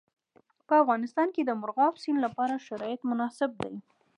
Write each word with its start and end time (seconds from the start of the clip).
په 0.67 0.73
افغانستان 0.83 1.27
کې 1.35 1.41
د 1.45 1.51
مورغاب 1.59 1.93
سیند 2.03 2.19
لپاره 2.25 2.63
شرایط 2.67 3.01
مناسب 3.09 3.51
دي. 3.61 3.71